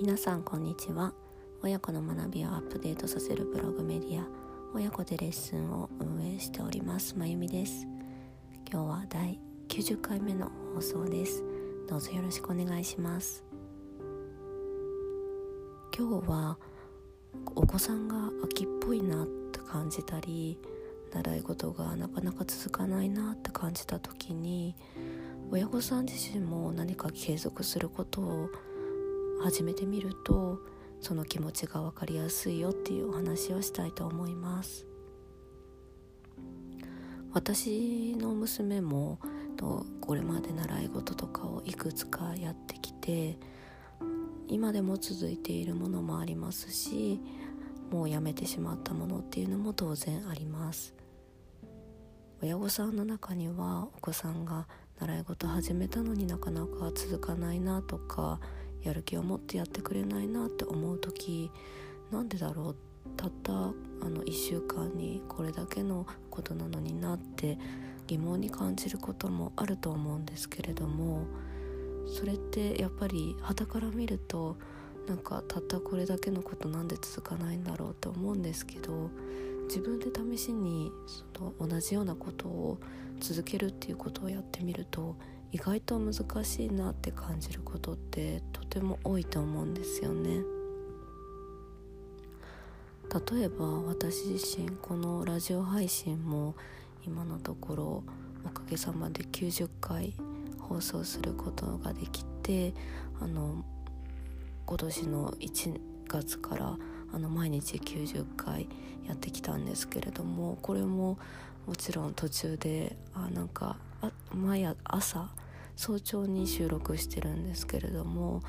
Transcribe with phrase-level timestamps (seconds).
[0.00, 1.12] 皆さんこんにちは。
[1.60, 4.28] 親子の学びをアップデートさせるブログメディア
[4.72, 7.18] 親子でレッスンを運営しております。
[7.18, 7.84] まゆみです。
[8.70, 11.42] 今日は第90回目の放送です。
[11.88, 13.42] どうぞよろしくお願いします。
[15.98, 16.58] 今日は
[17.56, 20.60] お子さんが秋っぽいなって感じたり
[21.12, 24.76] 習い事がなかなか続かないなって感じた時に
[25.50, 28.50] 親御さん自身も何か継続することを
[29.40, 30.58] 始めてみると
[31.00, 34.86] その気持ちが分かりやすいよっていうお話をしたいと思います。
[37.32, 39.18] 私の娘も
[39.56, 43.38] とこれまで習い事とかをいくつかやってきて
[44.48, 47.20] 今でも続いているものもありますし
[47.90, 50.94] もうやめてしまったものっていうのも当然あります。
[52.40, 54.68] 親御さんの中にはお子さんが
[55.00, 58.40] 習い事始めたのになかなか続かないなとか
[58.82, 61.50] やる気を持ってやってくれないなって思う時
[62.10, 62.76] なんでだろう
[63.16, 67.58] たったあの1週間にこれだけのことなのになって
[68.06, 71.26] 疑問に感じることもあると思うんですけれども
[72.06, 74.56] それってやっぱり傍から見ると
[75.06, 79.10] なんかたったこれだけのことなんで続かないんだろうって思うんですけど
[79.68, 80.90] 自分で試しに
[81.34, 82.78] その同じようなことを
[83.20, 85.16] 続けるっていうことをやってみると
[85.52, 90.42] 意外と難しいなって感じることってても多いと思うんですよね。
[93.32, 96.54] 例えば私自身このラジオ配信も
[97.06, 98.04] 今のところ
[98.44, 100.12] おかげさまで90回
[100.58, 102.74] 放送することができて
[103.18, 103.64] あの
[104.66, 106.76] 今年の1月から
[107.10, 108.68] あの毎日90回
[109.06, 111.18] やってきたんですけれどもこれも
[111.66, 115.30] もちろん途中であなんかあ毎朝
[115.78, 118.42] 早朝に収録してるんですけれども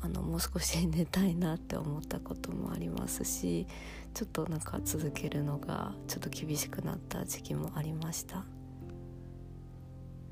[0.00, 3.66] あのもう少し寝たいなって思ったこともありますし
[4.14, 8.44] ちょっとなんか続けるのがちょっと厳しくなった時期もありました。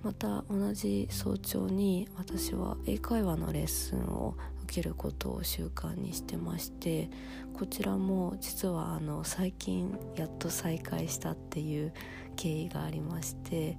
[0.04, 7.10] また同じ早朝に私は英会話のレッスンを受けることを習慣にしてまして
[7.54, 11.92] こちらも実はあの最近やっと再開したっていう
[12.37, 13.76] 経緯がありまして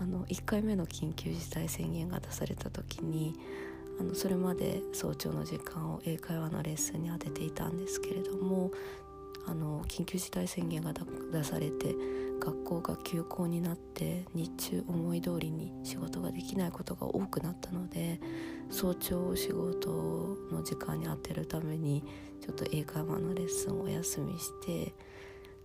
[0.00, 3.34] あの1回目の緊急事態宣言が出された時に
[4.00, 8.70] あのそれまで早朝の時間を英会話のレッスンに当てていたんですけれども
[9.46, 10.94] あの緊急事態宣言が
[11.32, 11.94] 出されて
[12.40, 18.18] 学校が休校になって日中思い通りに仕事ができないことが多くなったので
[18.70, 22.02] 早朝を仕事の時間に当てるために
[22.40, 24.94] ちょっと英会話のレッスンをお休みして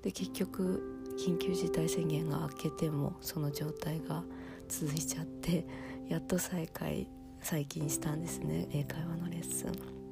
[0.01, 4.23] で結局緊急事態宣言が明けてもその状態が
[4.67, 5.65] 続いちゃって
[6.07, 7.07] やっと再開
[7.41, 10.04] 最近したんですね英会話のレッスン。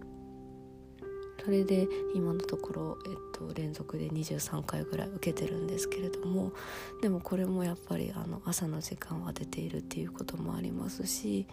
[1.43, 6.53] それで今のところ、えっと、連続で23回ぐらい受けてるんですけれども
[7.01, 11.45] でもこれもやっぱりあの朝の時間を当てているっていうこともありますし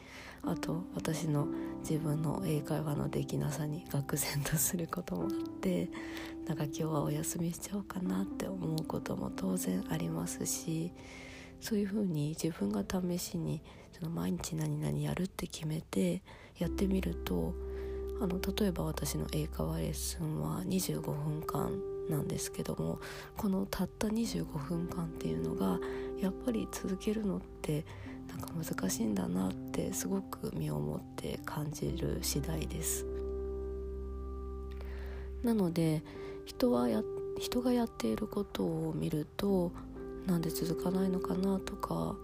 [0.42, 1.48] あと私の
[1.80, 5.30] 自分の英会話のできなさに愕然とすることもあっ
[5.60, 5.90] て
[6.46, 10.92] なんか今日はお休みしちゃおうかなって思うことも当然ありますし
[11.60, 13.60] そういうふうに自分が試しに
[13.92, 16.22] その毎日何々やるって決めて
[16.58, 17.54] やってみると
[18.20, 21.72] あの例えば私の英会話レッスンは25分間
[22.10, 22.98] なんですけども
[23.36, 25.78] このたった25分間っていうのが
[26.20, 27.86] やっぱり続けるのって
[28.28, 33.06] なんか難しいんだなってすごく身をもって感じる次第です。
[35.42, 36.02] なので
[36.44, 37.02] 人はや
[37.38, 39.72] 人がやっていることを見ると
[40.26, 42.14] なんで続かないのかなとか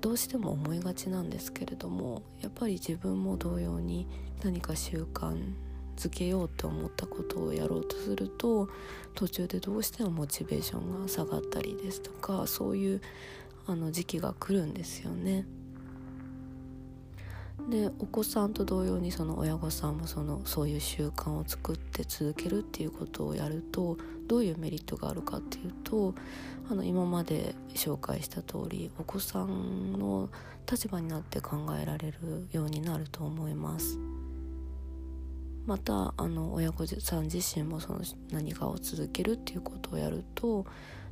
[0.00, 4.06] どうしても思いがちなんですけれどもやっぱり自分も同様に
[4.42, 5.36] 何か習慣
[5.96, 8.70] づけようと思ったことをやろうとすると
[9.14, 13.02] 途中でどうしてもモチベーションが下がったりですとかそういう
[13.66, 15.46] あの時期が来るんですよね。
[17.68, 26.14] でお子さんと同様にその親御さんもそのそういう習慣を作って続けるっていうことをやるとどういうメリットがあるかっていうと
[26.70, 30.30] あの今まで紹介した通りお子さんの
[30.70, 33.98] 立場になって考えられるようになると思います。
[35.66, 38.00] またあの親御さん自身もその
[38.32, 40.66] 何かを続けるっていうことをやると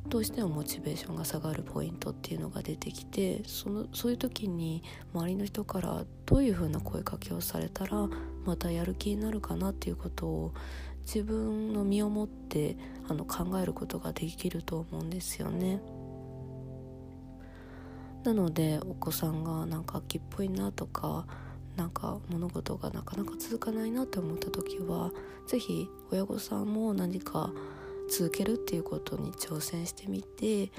[0.07, 8.07] どうしてもモチベーションが下がるポイントっていうのが出てきてそのそういう時に周りの人からどういうふうな声かけをされたら
[8.45, 10.53] またやる気になるかなっていうことを
[11.01, 15.81] 自分の身をもってあの考えることができると思うんですよね。
[18.23, 21.25] なのでお子さんがなんか秋っぽいなとか
[21.77, 25.11] なんか物事がなかなか続かないなって思った時は
[25.47, 27.53] 是非親御さんも何か
[28.09, 30.71] 続けるっていうことに挑戦してみて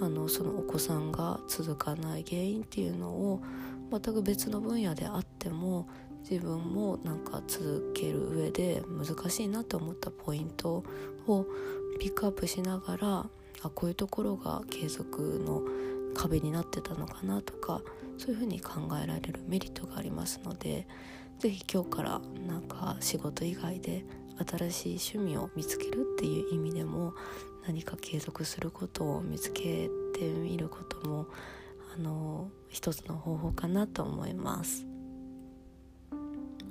[0.00, 3.42] あのそのお子さんが続かない原因っていうのを
[3.90, 5.88] 全く別の分野であっても
[6.28, 10.84] 自分もなんか続ける上で難しいなと思ったポイント
[11.26, 11.46] を
[11.98, 13.26] ピックアップしながら
[13.62, 15.62] あこういうところが継続の
[16.14, 17.82] 壁になってたのかなとか
[18.18, 18.72] そういうふうに考
[19.02, 20.86] えられるメリットがありますので
[21.38, 24.04] 是非今日からなんか仕事以外で
[24.46, 27.14] 新しい趣味を見つけるっていう意味でも
[27.66, 31.26] 何か継続することを見つけてみることも
[31.94, 34.86] あの一つの方法かなと思います。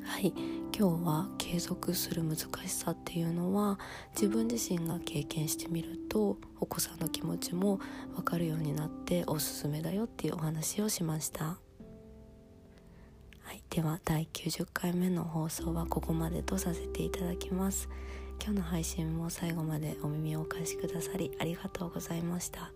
[0.03, 0.33] はい
[0.77, 3.79] 今日は継続する難しさっていうのは
[4.15, 7.79] 自分自身が経験してみるとお子さんの気持ちも
[8.15, 11.68] 分かるようになっておすすめだよっていうお話をしました。
[13.49, 17.89] はい、では第90回目の放送はここまでとさせていただきます。
[18.39, 22.71] 今日の配信も最後までお耳をお貸しくださりありがとうございました。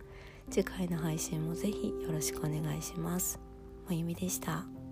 [0.50, 3.38] 次回の配信もぜひよろしくお願いします。
[3.86, 4.83] まゆみでした。